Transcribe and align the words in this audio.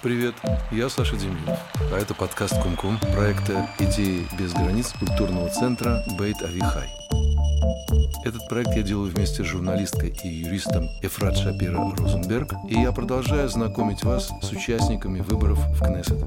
Привет, 0.00 0.34
я 0.70 0.88
Саша 0.88 1.16
Демидов, 1.16 1.58
а 1.92 1.98
это 1.98 2.14
подкаст 2.14 2.54
Кумкум 2.62 3.00
проекта 3.00 3.68
«Идеи 3.80 4.28
без 4.38 4.52
границ» 4.52 4.92
культурного 4.92 5.48
центра 5.48 6.04
Бейт 6.16 6.40
Авихай. 6.40 6.88
Этот 8.24 8.48
проект 8.48 8.76
я 8.76 8.82
делаю 8.82 9.10
вместе 9.10 9.42
с 9.42 9.46
журналисткой 9.46 10.16
и 10.22 10.28
юристом 10.28 10.88
Эфрат 11.02 11.36
Шапира 11.36 11.80
Розенберг, 11.96 12.52
и 12.68 12.74
я 12.74 12.92
продолжаю 12.92 13.48
знакомить 13.48 14.04
вас 14.04 14.30
с 14.40 14.52
участниками 14.52 15.20
выборов 15.20 15.58
в 15.58 15.82
Кнессет. 15.82 16.22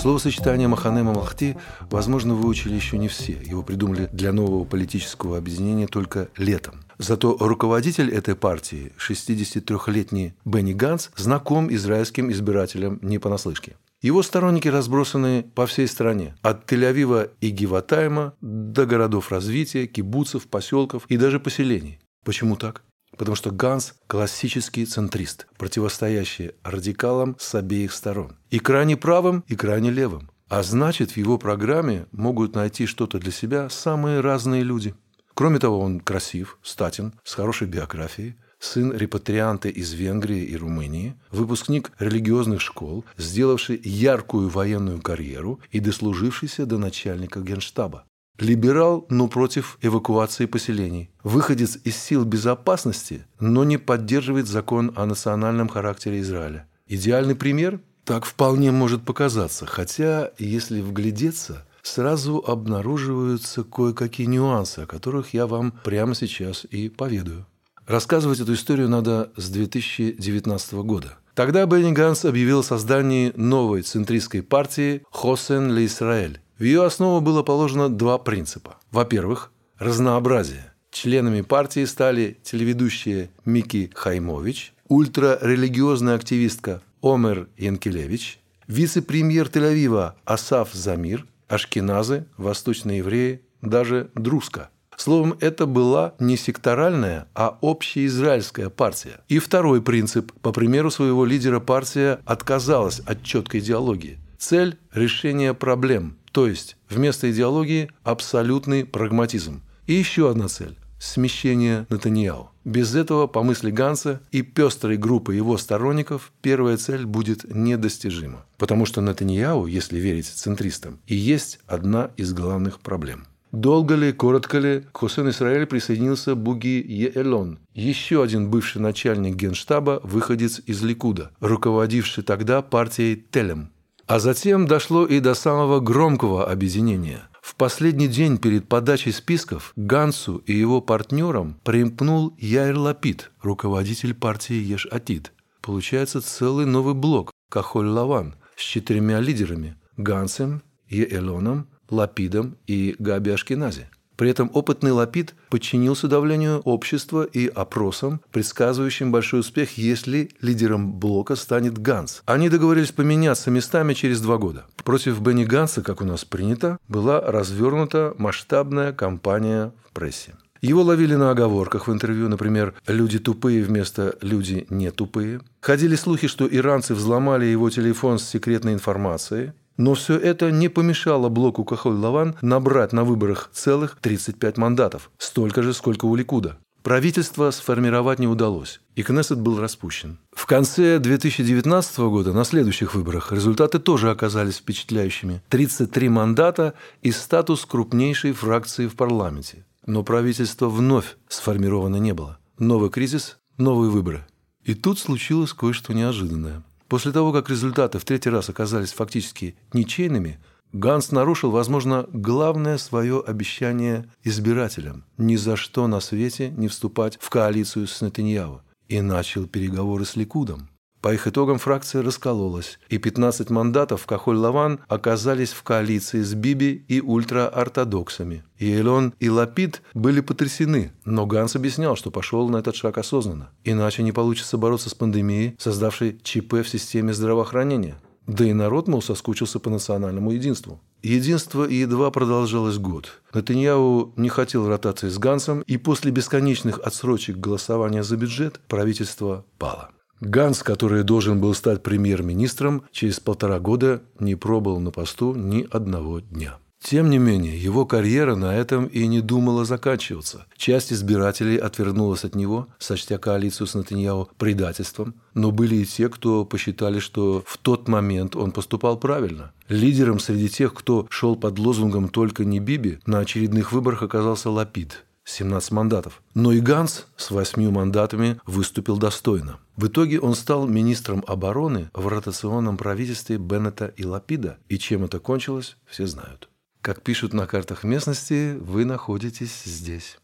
Словосочетание 0.00 0.68
Маханема 0.68 1.12
Махти, 1.12 1.56
возможно, 1.90 2.34
выучили 2.34 2.74
еще 2.74 2.98
не 2.98 3.08
все. 3.08 3.32
Его 3.32 3.62
придумали 3.62 4.08
для 4.12 4.32
нового 4.32 4.64
политического 4.64 5.38
объединения 5.38 5.86
только 5.86 6.28
летом. 6.36 6.82
Зато 6.98 7.36
руководитель 7.38 8.10
этой 8.10 8.34
партии, 8.34 8.92
63-летний 8.98 10.34
Бенни 10.44 10.72
Ганс, 10.72 11.10
знаком 11.16 11.72
израильским 11.72 12.30
избирателям 12.32 12.98
не 13.02 13.18
понаслышке. 13.18 13.76
Его 14.02 14.22
сторонники 14.22 14.66
разбросаны 14.66 15.44
по 15.54 15.66
всей 15.66 15.86
стране, 15.86 16.34
от 16.42 16.70
Тель-Авива 16.70 17.30
и 17.40 17.50
Гиватайма 17.50 18.34
до 18.40 18.86
городов 18.86 19.30
развития, 19.30 19.86
кибуцев, 19.86 20.48
поселков 20.48 21.04
и 21.08 21.16
даже 21.16 21.38
поселений. 21.38 22.00
Почему 22.24 22.56
так? 22.56 22.82
Потому 23.16 23.36
что 23.36 23.50
Ганс– 23.50 23.94
классический 24.06 24.86
центрист, 24.86 25.46
противостоящий 25.58 26.52
радикалам 26.62 27.36
с 27.38 27.54
обеих 27.54 27.92
сторон. 27.92 28.36
И 28.50 28.58
крайне 28.58 28.96
правым, 28.96 29.44
и 29.48 29.56
крайне 29.56 29.90
левым. 29.90 30.30
А 30.48 30.62
значит, 30.62 31.12
в 31.12 31.16
его 31.16 31.38
программе 31.38 32.06
могут 32.12 32.54
найти 32.54 32.86
что-то 32.86 33.18
для 33.18 33.32
себя 33.32 33.70
самые 33.70 34.20
разные 34.20 34.62
люди. 34.62 34.94
Кроме 35.34 35.58
того, 35.58 35.80
он 35.80 36.00
красив, 36.00 36.58
статен, 36.62 37.14
с 37.24 37.34
хорошей 37.34 37.66
биографией, 37.66 38.36
сын 38.58 38.92
репатрианта 38.92 39.68
из 39.68 39.92
Венгрии 39.92 40.44
и 40.44 40.56
Румынии, 40.56 41.14
выпускник 41.30 41.92
религиозных 41.98 42.60
школ, 42.60 43.04
сделавший 43.16 43.80
яркую 43.82 44.48
военную 44.48 45.00
карьеру 45.00 45.60
и 45.70 45.80
дослужившийся 45.80 46.66
до 46.66 46.78
начальника 46.78 47.40
генштаба. 47.40 48.04
Либерал, 48.38 49.06
но 49.08 49.28
против 49.28 49.78
эвакуации 49.82 50.46
поселений. 50.46 51.10
Выходец 51.22 51.78
из 51.84 51.96
сил 51.96 52.24
безопасности, 52.24 53.26
но 53.40 53.64
не 53.64 53.76
поддерживает 53.76 54.48
закон 54.48 54.92
о 54.96 55.06
национальном 55.06 55.68
характере 55.68 56.20
Израиля. 56.20 56.66
Идеальный 56.86 57.34
пример? 57.36 57.80
Так 58.04 58.24
вполне 58.24 58.72
может 58.72 59.04
показаться, 59.04 59.64
хотя, 59.64 60.32
если 60.38 60.80
вглядеться, 60.80 61.64
сразу 61.82 62.42
обнаруживаются 62.44 63.62
кое-какие 63.62 64.26
нюансы, 64.26 64.80
о 64.80 64.86
которых 64.86 65.34
я 65.34 65.46
вам 65.46 65.72
прямо 65.84 66.14
сейчас 66.14 66.64
и 66.64 66.88
поведаю. 66.88 67.46
Рассказывать 67.86 68.40
эту 68.40 68.54
историю 68.54 68.88
надо 68.88 69.32
с 69.36 69.48
2019 69.50 70.72
года. 70.74 71.18
Тогда 71.34 71.64
Бенни 71.64 71.92
Ганс 71.92 72.24
объявил 72.24 72.60
о 72.60 72.64
создании 72.64 73.32
новой 73.36 73.82
центристской 73.82 74.42
партии 74.42 75.02
«Хосен 75.10 75.72
Ле 75.72 75.86
Исраэль», 75.86 76.41
в 76.62 76.64
ее 76.64 76.84
основу 76.84 77.20
было 77.20 77.42
положено 77.42 77.88
два 77.88 78.18
принципа. 78.18 78.76
Во-первых, 78.92 79.50
разнообразие. 79.80 80.72
Членами 80.92 81.40
партии 81.40 81.84
стали 81.86 82.38
телеведущая 82.44 83.30
Мики 83.44 83.90
Хаймович, 83.92 84.72
ультрарелигиозная 84.86 86.14
активистка 86.14 86.80
Омер 87.02 87.48
Янкелевич, 87.58 88.38
вице-премьер 88.68 89.48
Тель-Авива 89.48 90.12
Асаф 90.24 90.72
Замир, 90.72 91.26
ашкеназы, 91.48 92.26
восточные 92.36 92.98
евреи, 92.98 93.42
даже 93.60 94.12
друзка. 94.14 94.70
Словом, 94.96 95.34
это 95.40 95.66
была 95.66 96.14
не 96.20 96.36
секторальная, 96.36 97.26
а 97.34 97.58
общеизраильская 97.60 98.68
партия. 98.68 99.18
И 99.28 99.40
второй 99.40 99.82
принцип. 99.82 100.30
По 100.42 100.52
примеру 100.52 100.92
своего 100.92 101.24
лидера 101.24 101.58
партия 101.58 102.20
отказалась 102.24 103.00
от 103.00 103.24
четкой 103.24 103.58
идеологии. 103.58 104.20
Цель– 104.38 104.78
решение 104.92 105.54
проблем, 105.54 106.18
то 106.32 106.46
есть 106.46 106.76
вместо 106.88 107.30
идеологии 107.30 107.90
абсолютный 108.02 108.84
прагматизм. 108.84 109.62
И 109.86 109.92
еще 109.92 110.30
одна 110.30 110.48
цель– 110.48 110.76
смещение 110.98 111.86
Натаньяу. 111.90 112.50
Без 112.64 112.94
этого, 112.94 113.26
по 113.26 113.42
мысли 113.42 113.70
Ганса 113.70 114.20
и 114.30 114.42
пестрой 114.42 114.96
группы 114.96 115.34
его 115.34 115.58
сторонников, 115.58 116.32
первая 116.40 116.76
цель 116.76 117.04
будет 117.04 117.44
недостижима. 117.52 118.44
Потому 118.56 118.86
что 118.86 119.00
Натаньяу, 119.00 119.66
если 119.66 119.98
верить 119.98 120.26
центристам, 120.26 121.00
и 121.06 121.14
есть 121.14 121.58
одна 121.66 122.10
из 122.16 122.32
главных 122.32 122.80
проблем. 122.80 123.26
Долго 123.50 123.96
ли, 123.96 124.12
коротко 124.12 124.58
ли, 124.58 124.80
к 124.92 124.96
Хусен 124.96 125.28
Исраэль 125.28 125.66
присоединился 125.66 126.34
Буги 126.34 126.82
Еэлон, 126.88 127.58
еще 127.74 128.22
один 128.22 128.48
бывший 128.48 128.80
начальник 128.80 129.36
генштаба, 129.36 130.00
выходец 130.04 130.62
из 130.64 130.82
Ликуда, 130.82 131.32
руководивший 131.40 132.24
тогда 132.24 132.62
партией 132.62 133.22
Телем. 133.30 133.71
А 134.12 134.18
затем 134.18 134.66
дошло 134.66 135.06
и 135.06 135.20
до 135.20 135.32
самого 135.32 135.80
громкого 135.80 136.46
объединения. 136.46 137.30
В 137.40 137.54
последний 137.54 138.08
день 138.08 138.36
перед 138.36 138.68
подачей 138.68 139.10
списков 139.10 139.72
Гансу 139.74 140.36
и 140.44 140.52
его 140.52 140.82
партнерам 140.82 141.58
примкнул 141.64 142.34
Яир 142.36 142.76
Лапид, 142.76 143.30
руководитель 143.40 144.12
партии 144.12 144.56
Еш-Атид. 144.56 145.32
Получается 145.62 146.20
целый 146.20 146.66
новый 146.66 146.92
блок 146.92 147.30
Кахоль-Лаван 147.50 148.34
с 148.54 148.60
четырьмя 148.60 149.18
лидерами– 149.18 149.78
Гансом, 149.96 150.62
Еэлоном, 150.90 151.68
Лапидом 151.88 152.58
и 152.66 152.94
Габи 152.98 153.30
Ашкенази. 153.30 153.88
При 154.22 154.30
этом 154.30 154.52
опытный 154.54 154.92
Лапид 154.92 155.34
подчинился 155.50 156.06
давлению 156.06 156.60
общества 156.60 157.24
и 157.24 157.48
опросам, 157.48 158.20
предсказывающим 158.30 159.10
большой 159.10 159.40
успех, 159.40 159.76
если 159.76 160.30
лидером 160.40 160.92
блока 160.92 161.34
станет 161.34 161.76
Ганс. 161.76 162.22
Они 162.24 162.48
договорились 162.48 162.92
поменяться 162.92 163.50
местами 163.50 163.94
через 163.94 164.20
два 164.20 164.36
года. 164.38 164.64
Против 164.84 165.20
Бенни 165.20 165.42
Ганса, 165.42 165.82
как 165.82 166.02
у 166.02 166.04
нас 166.04 166.24
принято, 166.24 166.78
была 166.86 167.20
развернута 167.20 168.14
масштабная 168.16 168.92
кампания 168.92 169.72
в 169.88 169.92
прессе. 169.92 170.34
Его 170.60 170.82
ловили 170.82 171.16
на 171.16 171.32
оговорках 171.32 171.88
в 171.88 171.92
интервью, 171.92 172.28
например, 172.28 172.74
«люди 172.86 173.18
тупые» 173.18 173.64
вместо 173.64 174.14
«люди 174.20 174.68
не 174.70 174.92
тупые». 174.92 175.40
Ходили 175.60 175.96
слухи, 175.96 176.28
что 176.28 176.46
иранцы 176.46 176.94
взломали 176.94 177.46
его 177.46 177.68
телефон 177.70 178.20
с 178.20 178.28
секретной 178.28 178.74
информацией. 178.74 179.50
Но 179.76 179.94
все 179.94 180.16
это 180.16 180.50
не 180.50 180.68
помешало 180.68 181.28
блоку 181.28 181.64
Кахоль-Лаван 181.64 182.36
набрать 182.42 182.92
на 182.92 183.04
выборах 183.04 183.50
целых 183.52 183.96
35 184.00 184.58
мандатов, 184.58 185.10
столько 185.18 185.62
же, 185.62 185.72
сколько 185.72 186.06
у 186.06 186.14
Ликуда. 186.14 186.58
Правительство 186.82 187.52
сформировать 187.52 188.18
не 188.18 188.26
удалось, 188.26 188.80
и 188.96 189.04
Кнессет 189.04 189.38
был 189.38 189.60
распущен. 189.60 190.18
В 190.32 190.46
конце 190.46 190.98
2019 190.98 191.98
года 191.98 192.32
на 192.32 192.44
следующих 192.44 192.96
выборах 192.96 193.30
результаты 193.30 193.78
тоже 193.78 194.10
оказались 194.10 194.56
впечатляющими. 194.56 195.42
33 195.48 196.08
мандата 196.08 196.74
и 197.00 197.12
статус 197.12 197.64
крупнейшей 197.66 198.32
фракции 198.32 198.88
в 198.88 198.96
парламенте. 198.96 199.64
Но 199.86 200.02
правительство 200.02 200.68
вновь 200.68 201.16
сформировано 201.28 201.96
не 201.96 202.14
было. 202.14 202.38
Новый 202.58 202.90
кризис, 202.90 203.38
новые 203.58 203.90
выборы. 203.90 204.26
И 204.64 204.74
тут 204.74 204.98
случилось 204.98 205.52
кое-что 205.52 205.92
неожиданное. 205.92 206.64
После 206.92 207.10
того, 207.10 207.32
как 207.32 207.48
результаты 207.48 207.98
в 207.98 208.04
третий 208.04 208.28
раз 208.28 208.50
оказались 208.50 208.92
фактически 208.92 209.56
ничейными, 209.72 210.38
Ганс 210.74 211.10
нарушил, 211.10 211.50
возможно, 211.50 212.06
главное 212.12 212.76
свое 212.76 213.22
обещание 213.26 214.10
избирателям– 214.24 215.06
ни 215.16 215.36
за 215.36 215.56
что 215.56 215.86
на 215.86 216.00
свете 216.00 216.50
не 216.50 216.68
вступать 216.68 217.16
в 217.18 217.30
коалицию 217.30 217.86
с 217.86 218.02
Нетаньяhu 218.02 218.60
и 218.88 219.00
начал 219.00 219.46
переговоры 219.46 220.04
с 220.04 220.16
Ликудом. 220.16 220.68
По 221.02 221.12
их 221.12 221.26
итогам 221.26 221.58
фракция 221.58 222.00
раскололась, 222.00 222.78
и 222.88 222.96
15 222.96 223.50
мандатов 223.50 224.06
Кахоль-Лаван 224.06 224.78
оказались 224.86 225.50
в 225.50 225.64
коалиции 225.64 226.22
с 226.22 226.32
Биби 226.34 226.84
и 226.86 227.00
ультраортодоксами. 227.00 228.44
Елон 228.60 229.12
и 229.18 229.28
Лапид 229.28 229.82
были 229.94 230.20
потрясены, 230.20 230.92
но 231.04 231.26
Ганс 231.26 231.56
объяснял, 231.56 231.96
что 231.96 232.12
пошел 232.12 232.48
на 232.48 232.58
этот 232.58 232.76
шаг 232.76 232.98
осознанно. 232.98 233.50
Иначе 233.64 234.04
не 234.04 234.12
получится 234.12 234.56
бороться 234.56 234.90
с 234.90 234.94
пандемией, 234.94 235.56
создавшей 235.58 236.20
ЧП 236.22 236.62
в 236.62 236.68
системе 236.68 237.12
здравоохранения. 237.12 237.96
Да 238.28 238.44
и 238.44 238.52
народ, 238.52 238.86
мол, 238.86 239.02
соскучился 239.02 239.58
по 239.58 239.70
национальному 239.70 240.30
единству. 240.30 240.80
Единство 241.02 241.64
едва 241.64 242.12
продолжалось 242.12 242.78
год. 242.78 243.20
Натаньяу 243.34 244.12
не 244.14 244.28
хотел 244.28 244.68
ротации 244.68 245.08
с 245.08 245.18
Гансом, 245.18 245.62
и 245.62 245.78
после 245.78 246.12
бесконечных 246.12 246.78
отсрочек 246.78 247.38
голосования 247.38 248.04
за 248.04 248.16
бюджет 248.16 248.60
правительство 248.68 249.44
пало. 249.58 249.90
Ганс, 250.22 250.62
который 250.62 251.02
должен 251.02 251.40
был 251.40 251.52
стать 251.52 251.82
премьер-министром, 251.82 252.84
через 252.92 253.18
полтора 253.18 253.58
года 253.58 254.02
не 254.20 254.36
пробыл 254.36 254.78
на 254.78 254.92
посту 254.92 255.34
ни 255.34 255.66
одного 255.68 256.20
дня. 256.20 256.58
Тем 256.80 257.10
не 257.10 257.18
менее, 257.18 257.60
его 257.60 257.86
карьера 257.86 258.36
на 258.36 258.56
этом 258.56 258.86
и 258.86 259.08
не 259.08 259.20
думала 259.20 259.64
заканчиваться. 259.64 260.46
Часть 260.56 260.92
избирателей 260.92 261.56
отвернулась 261.56 262.24
от 262.24 262.36
него, 262.36 262.68
сочтя 262.78 263.18
коалицию 263.18 263.66
с 263.66 263.74
Натаньяу 263.74 264.28
предательством, 264.36 265.14
но 265.34 265.50
были 265.50 265.76
и 265.76 265.84
те, 265.84 266.08
кто 266.08 266.44
посчитали, 266.44 267.00
что 267.00 267.42
в 267.44 267.58
тот 267.58 267.88
момент 267.88 268.36
он 268.36 268.52
поступал 268.52 268.98
правильно. 268.98 269.52
Лидером 269.68 270.20
среди 270.20 270.48
тех, 270.48 270.72
кто 270.72 271.06
шел 271.10 271.34
под 271.34 271.58
лозунгом 271.58 272.08
«Только 272.08 272.44
не 272.44 272.60
Биби», 272.60 273.00
на 273.06 273.18
очередных 273.18 273.72
выборах 273.72 274.04
оказался 274.04 274.50
Лапид– 274.50 275.04
17 275.32 275.72
мандатов. 275.72 276.22
Но 276.34 276.52
и 276.52 276.60
Ганс 276.60 277.06
с 277.16 277.30
восьмью 277.30 277.70
мандатами 277.70 278.40
выступил 278.46 278.98
достойно. 278.98 279.58
В 279.76 279.86
итоге 279.86 280.20
он 280.20 280.34
стал 280.34 280.66
министром 280.66 281.24
обороны 281.26 281.90
в 281.94 282.06
ротационном 282.06 282.76
правительстве 282.76 283.38
Беннета 283.38 283.86
и 283.96 284.04
Лапида. 284.04 284.58
И 284.68 284.78
чем 284.78 285.04
это 285.04 285.18
кончилось, 285.18 285.76
все 285.86 286.06
знают. 286.06 286.48
Как 286.80 287.02
пишут 287.02 287.32
на 287.32 287.46
картах 287.46 287.84
местности, 287.84 288.56
вы 288.60 288.84
находитесь 288.84 289.62
здесь. 289.64 290.18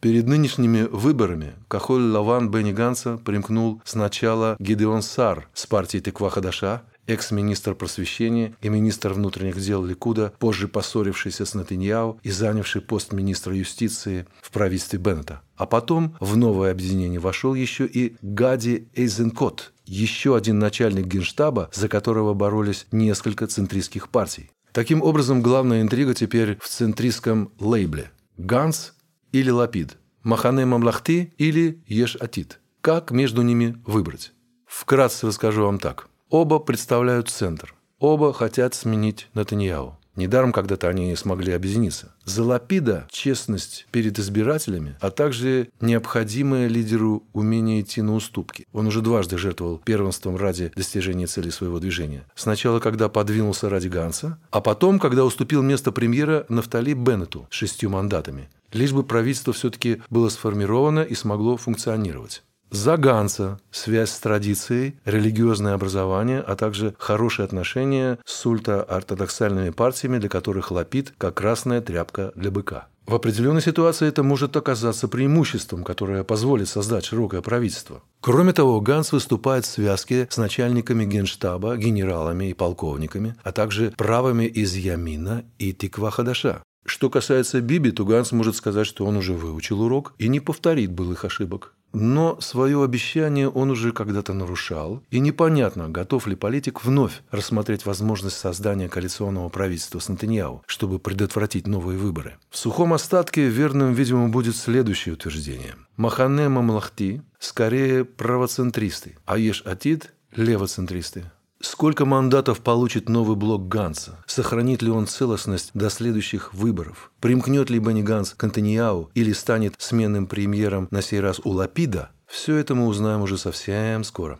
Перед 0.00 0.28
нынешними 0.28 0.82
выборами 0.82 1.54
Кахоль 1.66 2.02
Лаван 2.02 2.52
Бенни 2.52 2.70
Ганса 2.70 3.16
примкнул 3.18 3.82
сначала 3.84 4.54
Гидеон 4.60 5.02
Сар 5.02 5.48
с 5.54 5.66
партии 5.66 5.98
Теква 5.98 6.30
Хадаша, 6.30 6.82
экс-министр 7.08 7.74
просвещения 7.74 8.54
и 8.62 8.68
министр 8.68 9.12
внутренних 9.14 9.60
дел 9.60 9.84
Ликуда, 9.84 10.32
позже 10.38 10.68
поссорившийся 10.68 11.44
с 11.44 11.54
Натаньяу 11.54 12.20
и 12.22 12.30
занявший 12.30 12.82
пост 12.82 13.12
министра 13.12 13.56
юстиции 13.56 14.26
в 14.40 14.52
правительстве 14.52 15.00
Беннета. 15.00 15.40
А 15.56 15.66
потом 15.66 16.16
в 16.20 16.36
новое 16.36 16.70
объединение 16.70 17.18
вошел 17.18 17.54
еще 17.54 17.86
и 17.86 18.16
Гади 18.22 18.88
Эйзенкот, 18.94 19.72
еще 19.84 20.36
один 20.36 20.58
начальник 20.58 21.06
генштаба, 21.06 21.70
за 21.72 21.88
которого 21.88 22.34
боролись 22.34 22.86
несколько 22.92 23.46
центристских 23.46 24.10
партий. 24.10 24.50
Таким 24.72 25.02
образом, 25.02 25.42
главная 25.42 25.82
интрига 25.82 26.14
теперь 26.14 26.58
в 26.60 26.68
центристском 26.68 27.50
лейбле. 27.58 28.10
Ганс 28.36 28.94
или 29.32 29.50
Лапид, 29.50 29.96
Махане 30.22 30.66
Мамлахти 30.66 31.32
или 31.38 31.82
Еш 31.86 32.16
Атит. 32.16 32.60
Как 32.80 33.10
между 33.10 33.42
ними 33.42 33.82
выбрать? 33.86 34.32
Вкратце 34.66 35.26
расскажу 35.26 35.64
вам 35.64 35.78
так. 35.78 36.08
Оба 36.30 36.58
представляют 36.58 37.30
центр. 37.30 37.74
Оба 37.98 38.34
хотят 38.34 38.74
сменить 38.74 39.28
Натаньяу. 39.32 39.96
Недаром 40.14 40.52
когда-то 40.52 40.88
они 40.88 41.14
смогли 41.16 41.52
объединиться. 41.52 42.12
За 42.24 42.42
Лапида 42.44 43.06
честность 43.10 43.86
перед 43.92 44.18
избирателями, 44.18 44.96
а 45.00 45.10
также 45.10 45.68
необходимое 45.80 46.66
лидеру 46.66 47.22
умение 47.32 47.80
идти 47.80 48.02
на 48.02 48.14
уступки. 48.14 48.66
Он 48.72 48.88
уже 48.88 49.00
дважды 49.00 49.38
жертвовал 49.38 49.78
первенством 49.78 50.36
ради 50.36 50.70
достижения 50.76 51.26
цели 51.28 51.48
своего 51.48 51.78
движения. 51.78 52.26
Сначала, 52.34 52.78
когда 52.78 53.08
подвинулся 53.08 53.70
ради 53.70 53.88
Ганса, 53.88 54.38
а 54.50 54.60
потом, 54.60 54.98
когда 54.98 55.24
уступил 55.24 55.62
место 55.62 55.92
премьера 55.92 56.44
Нафтали 56.50 56.92
Беннету 56.92 57.46
с 57.48 57.54
шестью 57.54 57.88
мандатами 57.88 58.50
лишь 58.72 58.92
бы 58.92 59.02
правительство 59.02 59.52
все-таки 59.52 60.02
было 60.10 60.28
сформировано 60.28 61.00
и 61.00 61.14
смогло 61.14 61.56
функционировать. 61.56 62.42
За 62.70 62.96
Ганса 62.98 63.58
связь 63.70 64.10
с 64.10 64.18
традицией, 64.18 64.96
религиозное 65.06 65.74
образование, 65.74 66.40
а 66.40 66.54
также 66.54 66.94
хорошие 66.98 67.44
отношения 67.44 68.18
с 68.26 68.44
ультраортодоксальными 68.44 69.70
партиями, 69.70 70.18
для 70.18 70.28
которых 70.28 70.70
лапит 70.70 71.14
как 71.16 71.34
красная 71.34 71.80
тряпка 71.80 72.32
для 72.34 72.50
быка. 72.50 72.88
В 73.06 73.14
определенной 73.14 73.62
ситуации 73.62 74.06
это 74.06 74.22
может 74.22 74.54
оказаться 74.54 75.08
преимуществом, 75.08 75.82
которое 75.82 76.24
позволит 76.24 76.68
создать 76.68 77.06
широкое 77.06 77.40
правительство. 77.40 78.02
Кроме 78.20 78.52
того, 78.52 78.82
Ганс 78.82 79.12
выступает 79.12 79.64
в 79.64 79.70
связке 79.70 80.28
с 80.28 80.36
начальниками 80.36 81.06
генштаба, 81.06 81.78
генералами 81.78 82.50
и 82.50 82.54
полковниками, 82.54 83.34
а 83.42 83.52
также 83.52 83.94
правыми 83.96 84.44
из 84.44 84.74
Ямина 84.74 85.44
и 85.58 85.72
Тиква-Хадаша. 85.72 86.60
Что 86.84 87.08
касается 87.08 87.62
Биби, 87.62 87.92
то 87.92 88.04
Ганс 88.04 88.32
может 88.32 88.56
сказать, 88.56 88.86
что 88.86 89.06
он 89.06 89.16
уже 89.16 89.32
выучил 89.32 89.80
урок 89.80 90.12
и 90.18 90.28
не 90.28 90.40
повторит 90.40 90.92
былых 90.92 91.24
ошибок. 91.24 91.74
Но 91.92 92.40
свое 92.40 92.82
обещание 92.82 93.48
он 93.48 93.70
уже 93.70 93.92
когда-то 93.92 94.34
нарушал, 94.34 95.02
и 95.10 95.20
непонятно, 95.20 95.88
готов 95.88 96.26
ли 96.26 96.36
политик 96.36 96.84
вновь 96.84 97.22
рассмотреть 97.30 97.86
возможность 97.86 98.36
создания 98.36 98.88
коалиционного 98.88 99.48
правительства 99.48 99.98
с 99.98 100.08
Натаньяу, 100.08 100.62
чтобы 100.66 100.98
предотвратить 100.98 101.66
новые 101.66 101.98
выборы. 101.98 102.36
В 102.50 102.58
сухом 102.58 102.92
остатке 102.92 103.48
верным, 103.48 103.92
видимо, 103.92 104.28
будет 104.28 104.56
следующее 104.56 105.14
утверждение. 105.14 105.74
Махане 105.96 106.48
Мамлахти 106.48 107.22
скорее 107.38 108.04
правоцентристы, 108.04 109.16
а 109.24 109.38
Еш 109.38 109.62
Атид– 109.62 110.12
левоцентристы. 110.36 111.30
Сколько 111.60 112.04
мандатов 112.04 112.60
получит 112.60 113.08
новый 113.08 113.34
блок 113.34 113.66
Ганса? 113.66 114.16
Сохранит 114.26 114.80
ли 114.80 114.90
он 114.92 115.08
целостность 115.08 115.70
до 115.74 115.90
следующих 115.90 116.54
выборов? 116.54 117.10
Примкнет 117.20 117.68
ли 117.68 117.80
Бенни 117.80 118.02
Ганс 118.02 118.34
к 118.34 118.44
Антониау 118.44 119.10
или 119.14 119.32
станет 119.32 119.74
сменным 119.76 120.28
премьером 120.28 120.86
на 120.92 121.02
сей 121.02 121.18
раз 121.18 121.40
у 121.42 121.50
Лапида? 121.50 122.10
Все 122.26 122.56
это 122.56 122.76
мы 122.76 122.86
узнаем 122.86 123.22
уже 123.22 123.38
совсем 123.38 124.04
скоро. 124.04 124.38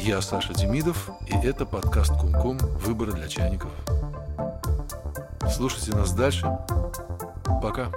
Я 0.00 0.22
Саша 0.22 0.54
Демидов, 0.54 1.10
и 1.26 1.46
это 1.46 1.66
подкаст 1.66 2.12
Кумкум 2.18 2.56
«Выборы 2.56 3.12
для 3.12 3.28
чайников». 3.28 3.72
Слушайте 5.54 5.92
нас 5.92 6.14
дальше. 6.14 6.46
Пока. 7.62 7.92